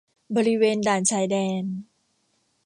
[0.35, 1.63] บริเวณด่านชายแดน